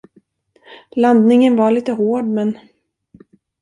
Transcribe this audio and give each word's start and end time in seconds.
Landningen 0.95 1.55
var 1.55 1.71
lite 1.71 1.91
hård, 1.91 2.25
men. 2.25 2.57